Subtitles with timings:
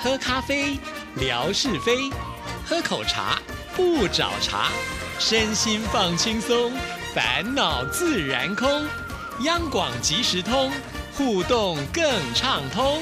[0.00, 0.78] 喝咖啡，
[1.16, 2.08] 聊是非；
[2.64, 3.36] 喝口茶，
[3.74, 4.68] 不找茬。
[5.18, 6.70] 身心放轻松，
[7.12, 8.68] 烦恼自然空。
[9.44, 10.70] 央广即时通，
[11.14, 13.00] 互动更畅通。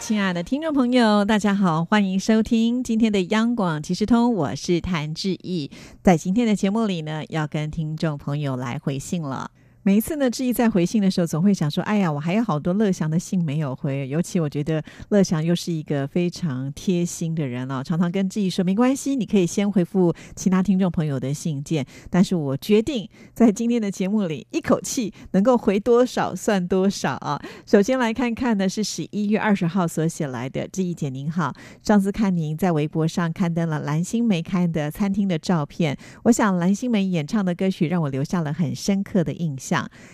[0.00, 5.70] 亲爱的听众朋友，大家好，欢迎收听今天的央广即时通，我是谭志毅。
[6.02, 9.50] 在今天的节目里呢，要跟听众朋友来回信了。
[9.82, 27.40] 每一次呢，志毅在回信的时候，总会想说：“哎呀，我还有好多乐祥的信没有回。”尤其我觉得乐祥又是一个非常贴心的人哦，常常跟志毅说：“没关系，你可以先回复其他听众朋友的信件。”但是我决定在今天的节目里，一口气能够回多少算多少啊！
[27.64, 39.69] 首先来看看呢，是十一月二十号所写来的，志毅姐您好，上次看您在微博上刊登了蓝心湄开的餐厅的照片，我想蓝心湄演唱的歌曲让我留下了很深刻的印象。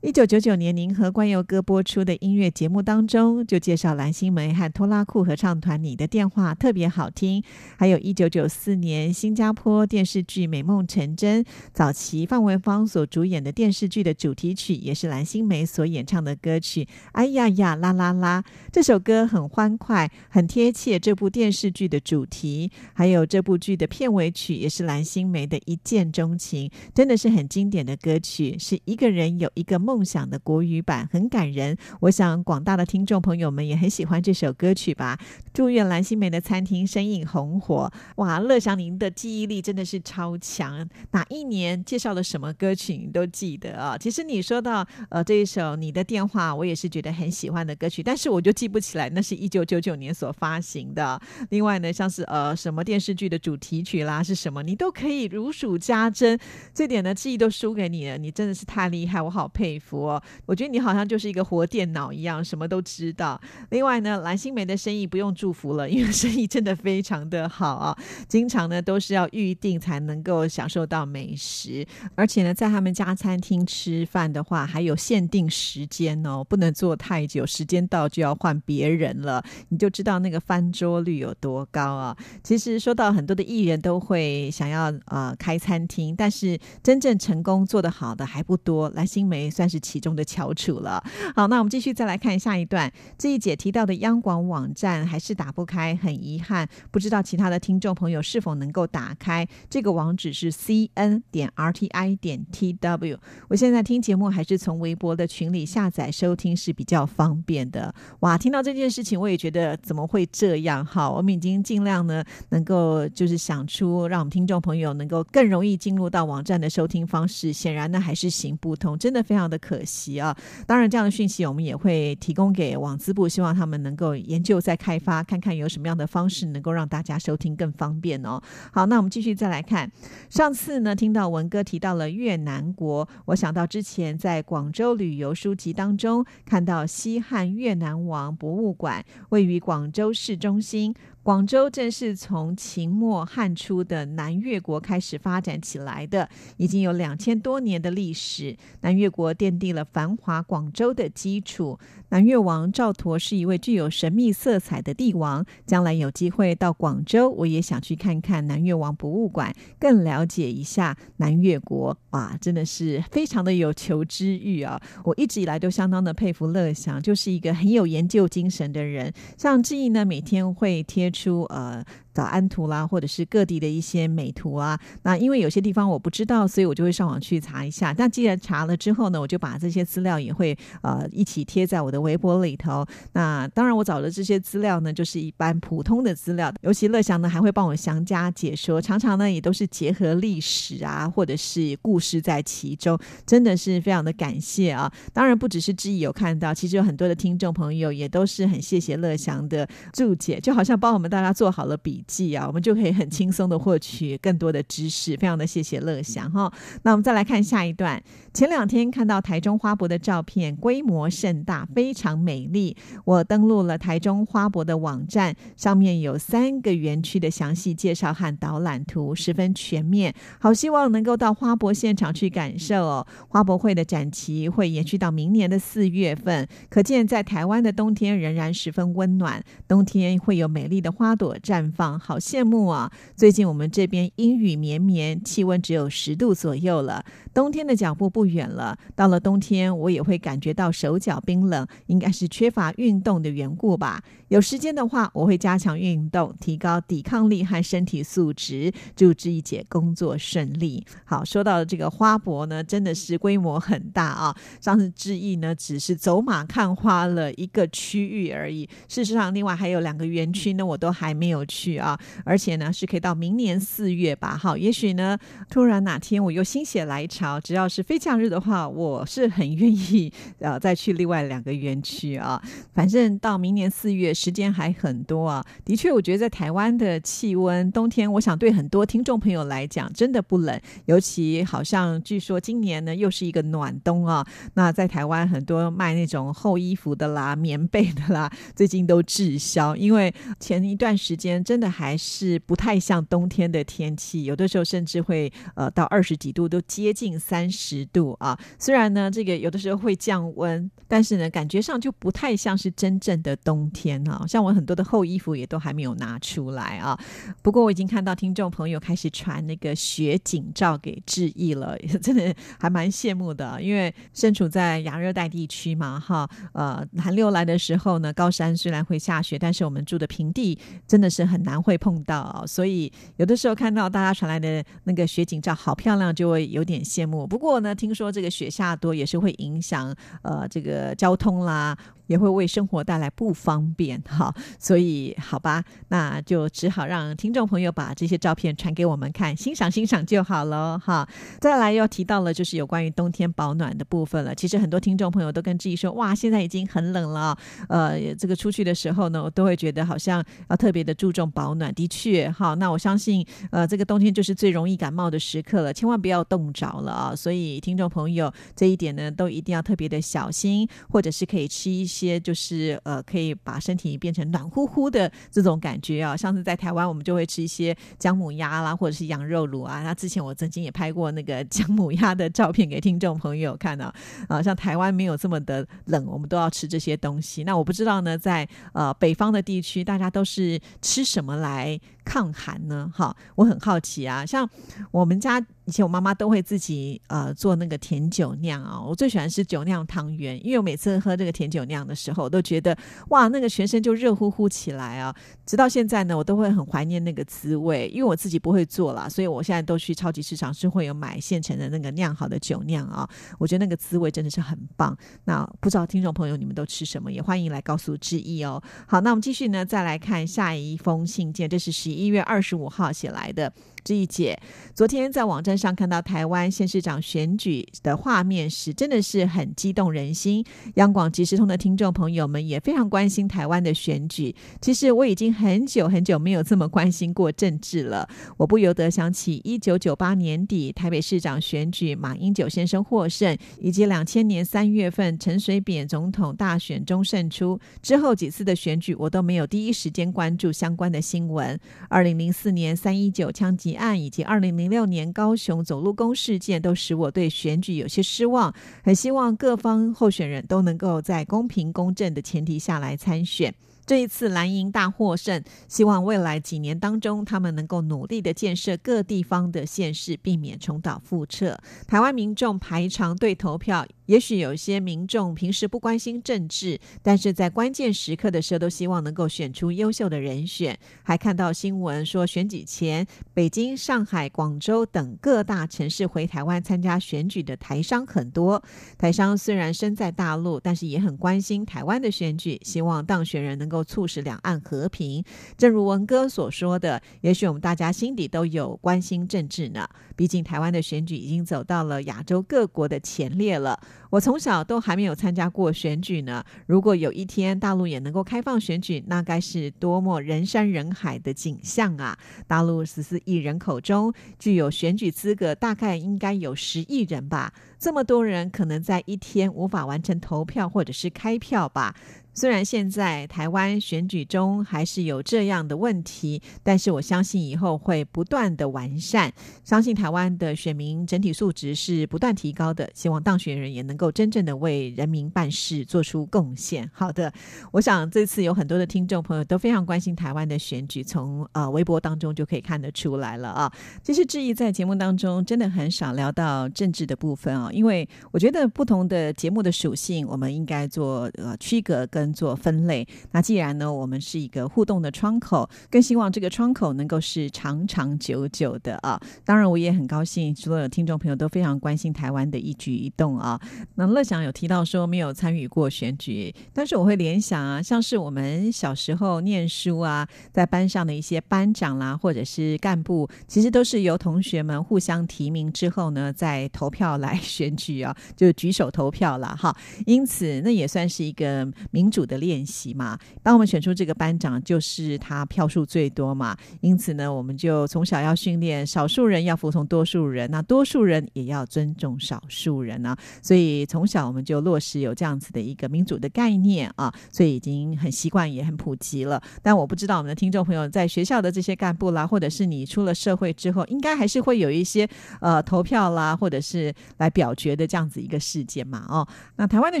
[0.00, 7.42] 一九九九年，您和关佑哥播出的音乐节目当中，就介绍蓝心湄和拖拉库合唱团《你的电话》特别好听。
[7.76, 16.86] 还有一九九四年新加坡电视剧《美梦成真》，早期范文芳所主演的电视剧的主题曲，也是蓝心湄所演唱的歌曲。
[17.12, 18.44] 哎呀呀，啦啦啦！
[18.70, 22.70] 这首歌很欢快，很贴切这部电视剧的主题。
[22.92, 29.37] 还有这部剧的片尾曲，也是蓝心湄的一见钟情，真的是很经典的歌曲，是一个人。
[29.38, 35.18] 有一个梦想的国语版很感人，我想广大的听众朋友们也很喜欢这首歌曲吧。
[35.52, 37.90] 祝愿蓝心湄的餐厅生意红火！
[38.16, 43.96] 哇，乐祥您的记忆力真的是超强，哪一年介绍了什么歌曲你都记得啊。
[43.98, 51.20] 其实你说到呃这一首你的电话，我也是觉得很喜欢的歌曲，但是我就记不起来那是一九九九年所发行的。
[51.50, 56.38] 另外呢，像是呃什么电视剧的主题曲啦是什么，你都可以如数家珍，
[56.72, 59.18] 这点呢记忆都输给你了，你真的是太厉害。
[59.28, 60.22] 我好佩服哦！
[60.46, 63.38] 我觉得你好像就是一个活电脑一样，什么都知道。
[63.68, 79.44] 另外呢，蓝心湄的生意不用祝福了，因为生意真的非常的好啊，经常呢都是要预定才能够享受到美食，而且呢，在他们家餐厅吃饭的话，还有限定时间哦，不能坐太久，时间到就要换别人了。
[79.68, 82.16] 你就知道那个翻桌率有多高啊！
[82.42, 88.88] 其实说到很多的艺人都会想要呃开餐厅，但是真正成功做得好的还不多。
[88.94, 89.17] 蓝心。
[89.18, 91.02] 金梅算是其中的翘楚了。
[91.34, 92.88] 好，那我们继续再来看下一段。
[93.18, 99.44] 这一节提到的央广网站还是打不开，很遗憾，不知道其他的听众朋友是否能够打开。
[99.68, 103.18] 这个网址是 c n 点 r t i 点 t w。
[103.48, 107.92] 我现在听节目还是从微博的群里下载收听是比较方便的。
[108.20, 110.84] 哇，听到这件事情，我也觉得怎么会这样？
[110.84, 118.96] 好，我们已经尽量呢，能够就是想出让我们听众朋友能够更容易进入到网站的收听方式，显然呢还是行不通。
[119.08, 120.36] 真的非常的可惜啊！
[120.66, 128.38] 当然，这样的讯息我们也会提供给网资部，希望他们能够研究再开发，看看有什么样的方式能够让大家收听更方便哦。
[128.70, 129.90] 好，那我们继续再来看。
[130.28, 140.94] 上次呢，听到文哥提到了越南国，我想到之前在广州旅游书籍当中看到西汉越南王博物馆，位于广州市中心。
[141.28, 146.26] 广州正是从秦末汉初的南越国开始发展起来的，
[146.56, 148.56] 已经有两千多年的历史。
[148.80, 151.78] 南越国奠定了繁华广州的基础。
[152.10, 155.44] 南越王赵佗是一位具有神秘色彩的帝王。
[155.66, 161.96] 将来有机会到广州，我也想去看看南越王博物馆，更了解一下南越国。
[162.10, 164.80] 哇，真的是非常的有求知欲啊！
[165.04, 169.12] 我一直以来都相当的佩服乐祥，就是一个很有研究精神的人。
[169.36, 171.84] 像志毅呢，每天会贴出呃。
[172.18, 174.76] 早安图啦，或者是各地的一些美图啊。
[175.04, 177.94] 那因为有些地方我不知道，所以我就会上网去查一下。
[177.94, 182.84] 但既然查了之后呢，我就把这些资料也会呃一起贴在我的微博里头。
[183.12, 186.52] 那当然，我找的这些资料呢，就是一般普通的资料。
[186.62, 194.92] 尤其乐祥呢，还会帮我详加解说，常常呢也都是结合历史啊，或者是故事在其中，真的是非常的感谢啊。
[195.12, 202.04] 当然不只是志毅有看到，其实有很多的听众朋友也都是很谢谢乐祥的注解，就好像帮我们大家做好了笔。
[202.08, 206.52] 记啊，我们就可以很轻松的获取更多的知识，非常的谢谢乐祥哈。
[206.82, 208.02] 那我们再来看下一段，
[208.34, 212.76] 前两天看到台中花博的照片，规模盛大，非常美丽。
[213.04, 220.12] 我登录了台中花博的网站，上面有三个园区的详细介绍和导览图，十分全面。
[220.40, 223.06] 好希望能够到花博现场去感受哦。
[223.28, 231.87] 花博会的展期会延续到明年的四月份，可见在台湾的冬天仍然十分温暖，冬天会有美丽的花朵绽放。
[231.96, 232.90] 好羡慕啊！
[233.14, 238.76] 最近我们这边阴雨绵绵，气温只有十度左右了，冬天的脚步不远了。
[238.96, 244.02] 到了冬天，我也会感觉到手脚冰冷，应该是缺乏运动的缘故吧。
[244.26, 250.84] 有时间的话，我会加强运动，提高抵抗力和身体素质，祝志毅姐工作顺利。
[251.04, 254.36] 好，说到这个花博呢，真的是规模很大啊。
[254.60, 258.68] 上次志毅呢，只是走马看花了一个区域而已。
[258.88, 261.98] 事实上，另外还有两个园区呢，我都还没有去啊。
[262.24, 264.36] 而且呢，是可以到明年四月吧。
[264.36, 265.16] 好，也许呢，
[265.48, 272.42] 突然哪天我又心血来潮，只要是非假日的话，我是很愿意呃再去另外两个园区啊。
[272.74, 274.08] 反正到明年四月。
[274.18, 280.60] 时间还很多啊，的确，我觉得在台湾的气温，冬天，我想对很多听众朋友来讲，真的不冷。
[280.86, 284.26] 尤其好像据说今年呢，又是一个暖冬啊。
[284.54, 298.38] 那在台湾很多卖那种厚衣服的啦、棉被的啦，最近都滞销，因为前一段时间真的还是不太像冬天的天气，有的时候甚至会呃到二十几度，都接近三十度啊。
[298.58, 303.98] 虽然呢，这个有的时候会降温，但是呢，感觉上就不太像是真正的冬天。
[304.08, 306.98] 啊，像我很多的厚衣服也都还没有拿出来啊。
[307.42, 313.60] 不过我已经看到听众朋友开始传那个雪景照给志毅了，真的还蛮羡慕的。
[313.60, 327.26] 因为身处在亚热带地区嘛，哈，呃，寒流来的时候呢，高山虽然会下雪，但是我们住的平地真的是很难会碰到，所以有的时候看到大家传来的那个雪景照好漂亮，就会有点羡慕。
[327.26, 331.76] 不过呢，听说这个雪下多也是会影响呃这个交通啦。
[332.08, 341.08] 也会为生活带来不方便哈， 所以好吧，那就只好让听众朋友把这些照片传给我们看，欣赏欣赏就好了哈。
[341.38, 344.34] 再来又提到了就是有关于冬天保暖的部分了。
[344.34, 347.38] 其实很多听众朋友都跟志毅说，哇，现在已经很冷了，
[347.68, 351.72] 呃，这个出去的时候呢，我都会觉得好像要特别的注重保暖。
[351.74, 357.14] 的确哈，那我相信呃，这个冬天就是最容易感冒的时刻了，千万不要冻着了啊。
[357.14, 361.97] 所以听众朋友这一点呢，都一定要特别的小心，或者是可以吃一些。
[361.98, 366.16] 些就是呃，可以把身体变成暖乎乎的这种感觉啊。
[366.16, 369.82] 上次在台湾，我们就会吃一些姜母鸭啦，或者是羊肉卤啊。
[369.82, 373.92] 那之前我曾经也拍过那个 姜母鸭的照片给听众朋友看啊。
[374.28, 377.44] 啊，像台湾没有这么的冷，我们都要吃这些东西。
[377.44, 382.90] 那我不知道呢，在呃北方的地区，大家都是吃什么来抗寒呢？
[382.94, 384.24] 哈，我很好奇啊。
[384.24, 384.48] 像
[384.90, 385.44] 我们家。
[385.68, 392.74] 以前我妈妈都会自己呃做那个甜酒酿啊，我最喜欢吃酒酿汤圆，因为我每次喝这个甜酒酿的时候，我都觉得
[393.10, 395.14] 哇，那个全身就热乎乎起来啊。
[395.44, 403.06] 直到现在呢，我都会很怀念那个滋味，因为我自己不会做了，所以我现在都去超级市场是会有买现成的那个酿好的酒酿啊。
[403.38, 404.96] 我觉得那个滋味真的是很棒。
[405.24, 408.62] 那不知道听众朋友你们都吃什么，也欢迎来告诉志毅哦。
[408.86, 413.52] 好，那我们继续呢，再来看下一封信件，这是十一月二十五号写来的。
[413.88, 414.38] 志毅姐，
[414.74, 420.44] 昨天在网站上看到台湾县市长选举的画面时，真的是很激动人心。
[420.74, 424.36] 央广即时通的听众朋友们也非常关心台湾的选举。
[424.60, 428.06] 其实我已经很久很久没有这么关心过政治了。
[428.36, 441.58] 我不由得想起一九九八年底台北市长选举，马英九先生获胜，以及两千年三月份陈水扁总统大选中胜出之后几次的选举，我都没有第一时间关注相关的新闻。
[441.88, 443.77] 二零零四年三一九枪击。
[443.78, 448.54] 案以及二零零六年高雄走路工事件，都使我对选举有些失望。
[448.84, 453.54] 很希望各方候选人都能够在公平公正的前提下来参选。
[453.86, 461.58] 这一次蓝营大获胜，希望未来几年当中，他们能够努力的建设各地方的县市，避免重蹈覆辙。
[461.86, 463.86] 台湾民众排长队投票。
[464.08, 470.78] 也许有些民众平时不关心政治，但是在关键时刻的时候，都希望能够选出优秀的人选。
[471.02, 478.62] 还看到新闻说，选举前，北京、上海、广州等各大城市回台湾参加选举的台商很多。
[478.96, 485.22] 台商虽然身在大陆，但是也很关心台湾的选举，希望当选人能够促使两岸和平。
[485.58, 489.86] 正如文哥所说的，也许我们大家心底都有关心政治呢。
[490.16, 493.78] 毕竟台湾的选举已经走到了亚洲各国的前列了。
[494.10, 496.42] 我从小都还没有参加过选举呢。
[496.66, 502.18] 如果有一天大陆也能够开放选举，那该是多么人山人海的景象啊！
[502.46, 507.52] 大陆十四亿人口中，具有选举资格大概应该有十亿人吧。
[507.78, 511.94] 这么多人可能在一天无法完成投票或者是开票吧。
[512.38, 519.32] 虽然现在台湾选举中还是有这样的问题，但是我相信以后会不断的完善。
[519.64, 526.88] 相信台湾的选民整体素质是不断提高的，希望当选人也能够真正的为人民办事，做出贡献。
[526.94, 527.32] 好的，
[527.72, 533.72] 我想这次有很多的听众朋友都非常关心台湾的选举，从呃微博当中就可以看得出来了啊。
[534.00, 542.27] 其实志毅在节目当中真的很少聊到政治的部分啊，因为我觉得不同的节目的属性，我们应该做呃区隔跟。
[542.32, 543.06] 做分类。
[543.32, 549.20] 那既然呢，我们是一个互动的窗口，更希望这个窗口能够是长长久久的啊。
[549.44, 553.60] 当然，我也很高兴，所有听众朋友都非常关心台湾的一举一动啊。
[553.94, 569.74] 那乐享有提到说没有参与过选举，但是我会联想啊，像是我们小时候念书啊，在班上的一些班长啦，或者是干部，其实都是由同学们互相提名之后呢，再投票来 选举啊，就举手投票了哈。
[570.06, 572.17] 因此，那也算是一个民主。
[572.18, 576.56] 主的练习嘛，当我们选出这个班长，就是他票数最多嘛。
[576.80, 583.16] 因此呢，我们就从小要训练少数人要服从多数人，那多数人也要尊重少数人呢。
[583.40, 589.40] 所以从小我们就落实有这样子的一个民主的概念啊，所以已经很习惯，也很普及了。
[589.62, 595.08] 但我不知道我们的听众朋友在学校的这些干部啦，或者是你出了社会之后，应该还是会有一些
[595.40, 599.06] 呃投票啦，或者是来表决的这样子一个事件嘛。
[599.08, 600.00] 哦，那台湾的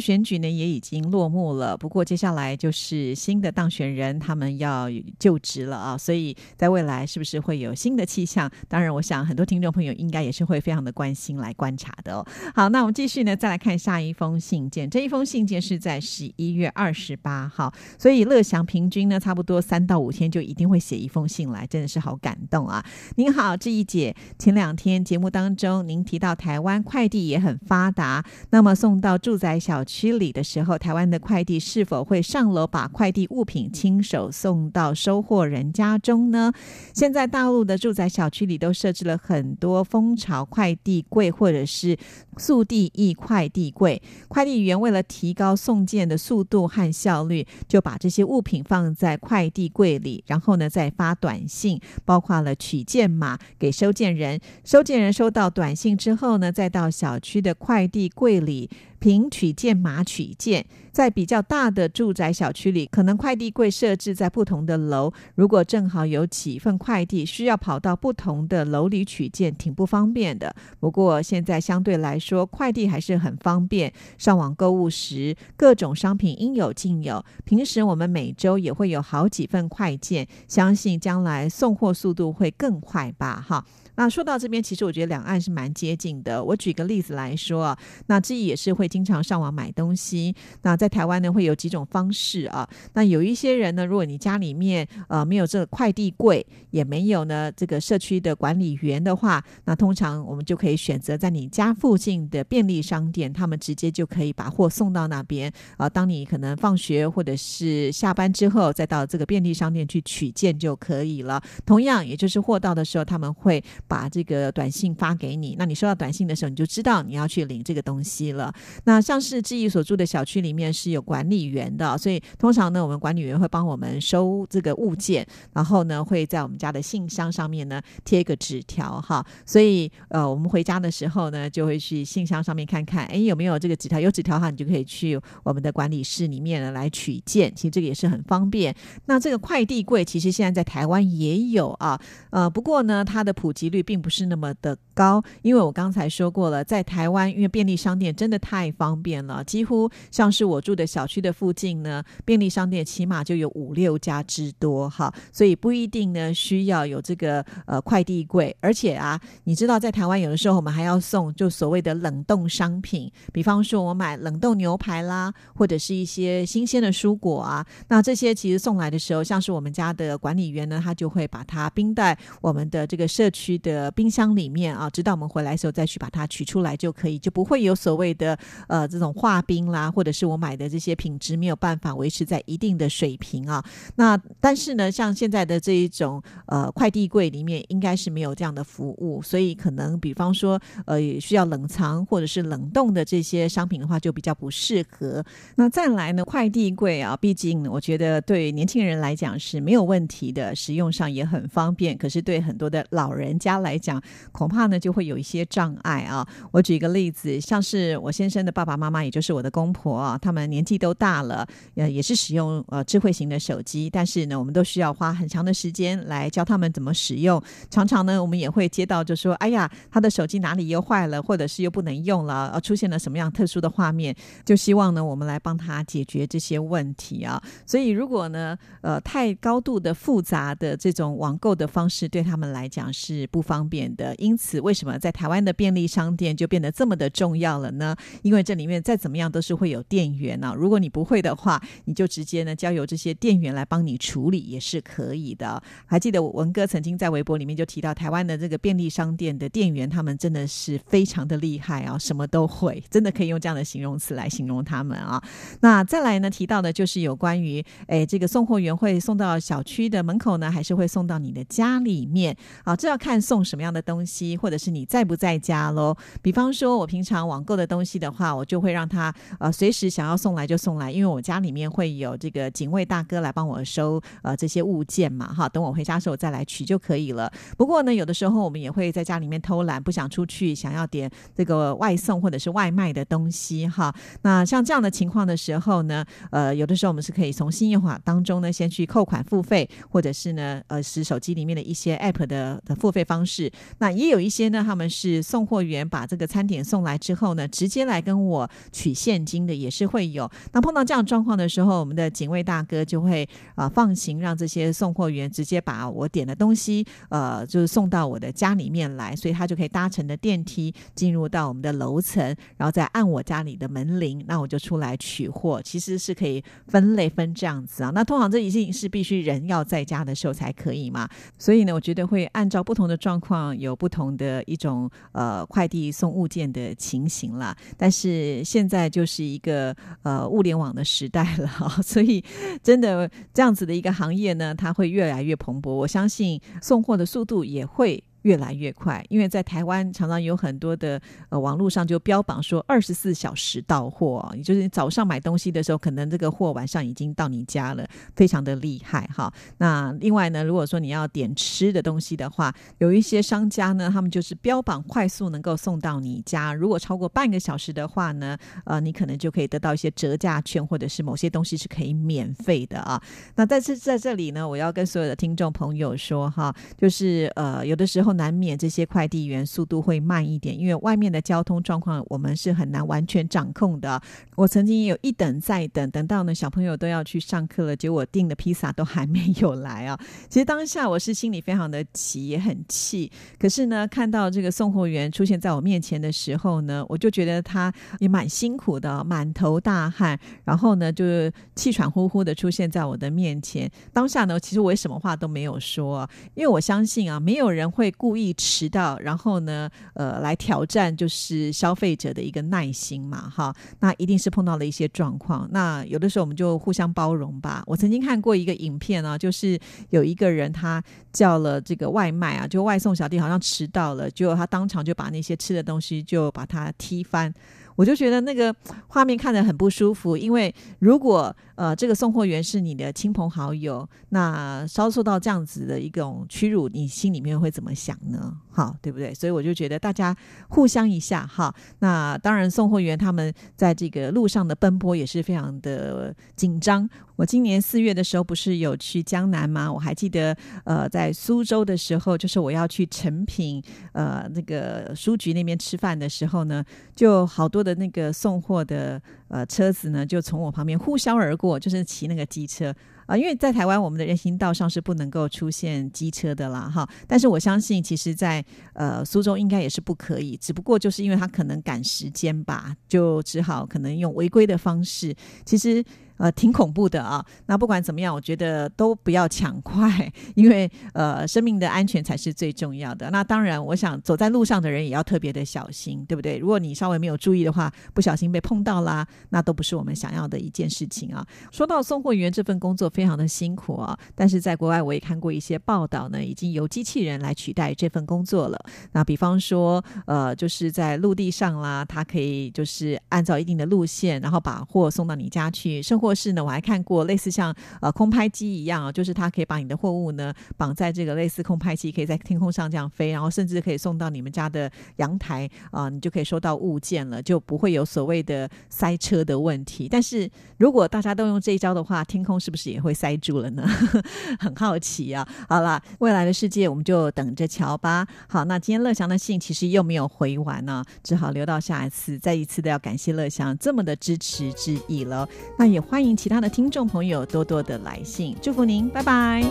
[0.00, 1.76] 选举呢，也已经落幕了。
[1.76, 4.88] 不过接下来就是新的当选人，他们要
[5.18, 8.50] 就职了啊，所以在未来是不是会有新的气象？
[8.66, 12.26] 当然，我想很多听众朋友应该也是会非常的关心来观察的哦。
[12.54, 14.88] 好，那我们继续呢，再来看下一封信件。
[14.88, 22.82] 这一封信件是在十一月二十八号，所以乐祥平均呢，差不多三到五天就一定会写一封信来，真的是好感动啊！
[23.16, 32.04] 您好，志毅姐，前两天节目当中您提到台湾快递也很发达，那么送到住宅小区里的时候，台湾的快递是否？
[32.04, 36.52] 会上楼把快递物品亲手送到收货人家中呢？
[36.94, 41.96] 现在大陆的住宅小区里都设置了很多蜂巢快递柜或者是
[42.36, 58.68] 速递易快递柜，快递员为了提高送件的速度和效率，就把这些物品放在快递柜里，然后呢再发短信，包括了取件码给收件人，收件人收到短信之后呢，再到小区的快递柜里。
[58.98, 65.12] 凭取件码取件，在比较大的住宅小区里，可能快递柜设置在不同的楼。
[65.34, 70.54] 如果正好有几份快递需要跑到不同的楼里取件，挺不方便的。
[70.80, 73.92] 不过现在相对来说，快递还是很方便。
[74.16, 77.24] 上网购物时，各种商品应有尽有。
[77.44, 83.44] 平时我们每周也会有好几份快件，相信将来送货速度会更快吧？
[83.46, 83.64] 哈。
[83.98, 86.42] 那说到这边，其实我觉得两岸是蛮接近的。
[86.44, 90.32] 我举个例子来说啊，那志毅也是会经常上网买东西。
[90.62, 92.68] 那在台湾呢，会有几种方式啊。
[92.92, 105.88] 那有一些人呢，如果你家里面呃没有这个快递柜，也没有呢这个社区的管理员的话，那通常我们就可以选择在你家附近的便利商店，他们直接就可以把货送到那边啊。
[105.88, 111.42] 当你可能放学或者是下班之后，再到这个便利商店去取件就可以了。
[111.66, 113.60] 同样，也就是货到的时候，他们会。
[113.88, 118.52] 把这个短信发给你，那你收到短信的时候，你就知道你要去领这个东西了。
[118.84, 129.24] 那像是志毅所住的小区里面是有管理员的，所以通常呢，我们管理员会帮我们收这个物件，然后呢，会在我们家的信箱上面呢贴一个纸条哈。
[129.46, 133.98] 所以呃，我们回家的时候呢，就会去信箱上面看看，哎，有没有这个纸条？
[133.98, 137.50] 有纸条的话，你就可以去我们的管理室里面呢来取件。
[137.56, 138.74] 其实这个也是很方便。
[139.06, 141.98] 那这个快递柜其实现在在台湾也有啊，
[142.30, 143.77] 呃，不过呢，它的普及率。
[143.82, 173.56] 并不是那么的高，因为我刚才说过了，在台湾，因为便利商店真的太方便了，几乎像是我住的小区的附近呢，便利商店起码就有五六家之多哈，所以不一定呢需要有这个呃快递柜，而且啊，你知道在台湾有的时候我们还要送就所谓的冷冻商品，比方说我买冷冻牛排啦，或者是一些新鲜的蔬果啊，那这些其实送来的时候，像是我们家的管理员呢，他就会把它冰在我们的这个社区。
[173.58, 183.64] 的冰箱里面啊，直到我们回来的时候再去把它取出来就可以，就不会有所谓的呃这种化冰啦，或者是我买的这些品质没有办法维持在一定的水平啊。
[183.96, 195.24] 那但是呢，像现在的这一种呃快递柜里面应该是没有这样的服务，所以可能比方说呃需要冷藏或者是冷冻的这些商品的话，就比较不适合。
[195.56, 201.96] 那再来呢，快递柜啊，毕竟我觉得对年轻人来讲是没有问题的，使用上也很方便。
[201.96, 204.02] 可是对很多的老人家来讲，
[204.32, 206.26] 恐怕呢就会有一些障碍啊。
[206.52, 217.42] 我举一个例子，像是我先生的爸爸妈妈，也就是我的公婆啊，他们年纪都大了，呃，也是使用呃智慧型的手机，但是呢，我们都需要花很长的时间来教他们怎么使用。
[217.70, 227.42] 常常呢，我们也会接到就说，哎呀，他的手机哪里又坏了，或者是又不能用了，呃，出现了什么样特殊的画面，就希望呢，我们来帮他解决这些问题啊。
[227.66, 234.14] 所以，如果呢，呃，太高度的复杂的这种网购的方式对他们来讲是不方便的。
[234.16, 237.96] 因此，为什么在台湾的便利商店就变得这么的重要了呢？
[238.20, 240.54] 因为这里面再怎么样都是会有店员呢。
[240.54, 245.62] 如果你不会的话，你就直接呢交由这些店员来帮你处理也是可以的。
[245.86, 255.22] 还记得文哥曾经在微博里面就提到，台湾的这个便利商店的店员，他们真的是非常的厉害啊，什么都会，真的可以用这样的形容词来形容他们啊。
[255.60, 262.36] 那再来呢，提到的就是有关于，哎，这个送货员会送到小区的门口呢，还是会送到你的家里面？
[262.64, 265.96] 啊，这要看送什么样的东西，或者是你在不在家喽。
[266.20, 277.32] 比方说，我平常网购的东西的话，我就会让他呃随时想要送来就送来，因为我家里面会有这个警卫大哥来帮我收呃这些物件嘛，哈，等我回家时候再来取就可以了。
[277.56, 283.94] 不过呢，有的时候我们也会在家里面偷懒，不想出去，想要点这个外送或者是外卖的东西，哈。
[284.22, 293.50] 那像这样的情况的时候呢，呃，有的时候我们是可以从信用卡当中呢先去扣款付费，或者是呢呃使手机里面的一些 app 的的付费方式。
[293.78, 300.30] 那也有一些些呢，他们是送货员把这个餐点送来之后呢，直接来跟我取现金的，也是会有。
[300.52, 312.24] 那碰到这样状况的时候，我们的警卫大哥就会啊放行，让这些送货员直接把我点的东西呃就是送到我的家里面来，所以他就可以搭乘的电梯进入到我们的楼层，
[312.56, 315.60] 然后再按我家里的门铃，那我就出来取货。
[315.62, 317.90] 其实是可以分类分这样子啊。
[317.94, 321.08] 那通常这一定是必须人要在家的时候才可以嘛。
[321.38, 327.56] 所以呢，我觉得会按照不同的状况有不同的的一种呃快递送物件的情形啦。
[327.76, 331.48] 但是现在就是一个呃物联网的时代了，
[331.82, 332.22] 所以
[332.62, 335.70] 真的这样子的一个行业呢，它会越来越蓬勃。
[335.72, 338.02] 我相信送货的速度也会。
[338.22, 349.32] 越来越快，因为在台湾常常有很多的呃网络上就标榜说二十四小时到货，也就是早上买东西的时候，可能这个货晚上已经到你家了，非常的厉害哈。
[349.58, 363.00] 那另外呢，如果说你要点吃的东西的话，有一些商家呢，他们就是标榜快速能够送到你家，如果超过半个小时的话呢，呃，你可能就可以得到一些折价券，或者是某些东西是可以免费的啊。
[363.36, 368.07] 那但是在这里呢，我要跟所有的听众朋友说哈，就是呃有的时候。
[368.12, 374.00] 难免这些快递员速度会慢一点，因为外面的交通状况我们是很难完全掌控的。
[374.36, 379.98] 我曾经也有一等再等，等到呢小朋友都要去上课了，结果订的披萨都还没有来啊！
[380.28, 383.10] 其实当下我是心里非常的急，也很气。
[383.38, 393.70] 可是呢，看到这个送货员出现在我面前的时候呢，我就觉得他也蛮辛苦的，满头大汗，然后呢就是气喘呼呼的出现在我的面前。
[393.92, 397.92] 当下呢，其实我也什么话都没有说，因为我相信啊，没有人会。
[397.98, 405.46] 故意迟到，然后呢，呃，来挑战就是消费者的一个耐心嘛，哈，那一定是碰到了一些状况。
[405.52, 407.62] 那有的时候我们就互相包容吧。
[407.66, 409.58] 我曾经看过一个影片啊，就是
[409.90, 410.82] 有一个人他
[411.12, 417.34] 叫了这个外卖啊，就外送小弟好像迟到了，结果他当场就把那些吃的东西就把他踢翻。
[417.78, 418.52] 我就觉得那个
[418.88, 428.36] 画面看着很不舒服，因为如果呃这个送货员是你的亲朋好友，那遭受到这样子的一种屈辱，你心里面会怎么想呢？
[428.58, 429.14] 好，对不对？
[429.14, 430.12] 所以我就觉得大家
[430.48, 431.54] 互相一下哈。
[431.78, 436.90] 那当然，送货员他们在这个路上的奔波也是非常的紧张。
[437.14, 439.72] 我今年四月的时候不是有去江南吗？
[439.72, 446.64] 我还记得呃在苏州的时候，就是我要去成品呃那个书局那边吃饭的时候呢，
[446.96, 452.74] 就好多的那个送货的呃车子呢，就从我旁边呼啸而过，就是骑那个机车。
[453.08, 456.88] 啊，因为在台湾，我们的人行道上是不能够出现机车的啦，哈。
[457.06, 458.44] 但是我相信，其实，在
[458.74, 465.12] 呃苏州应该也是不可以，只不过就是因为他可能赶时间吧，就只好可能用违规的方式。
[465.44, 465.82] 其实。
[466.18, 467.24] 呃，挺恐怖的啊！
[467.46, 473.08] 那不管怎么样，我觉得都不要抢快，因为呃，生命的安全才是最重要的。
[473.10, 476.36] 那当然，我想走在路上的人也要特别的小心，对不对？
[476.36, 481.24] 如果你稍微没有注意的话，不小心被碰到啦，那都不是我们想要的一件事情啊。
[481.52, 488.58] 说到送货员这份工作非常的辛苦啊，但是在国外我也看过一些报道呢，已经由机器人来取代这份工作了。
[488.90, 496.07] 那比方说，呃，就是在陆地上啦，它可以就是按照一定的路线，然后把货送到你家去，生活。
[496.08, 509.86] 或是呢，我还看过类似像呃空拍机一样啊，就是它可以把你的货物呢绑在这个类似空拍机，可以在天空上这样飞，然后甚至可以送到你们家的阳台啊，你就可以收到物件了，就不会有所谓的塞车的问题。
[509.86, 513.68] 但是如果大家都用这一招的话，天空是不是也会塞住了呢？
[514.40, 515.28] 很好奇啊。
[515.46, 518.08] 好了，未来的世界我们就等着瞧吧。
[518.30, 525.28] 好，那今天乐祥的信其实又没有回完呢，只好留到下一次，再一次的要感谢乐祥这么的支持之意了。
[525.58, 529.42] 那也欢欢迎其他的听众朋友多多的来信，祝福您，拜拜。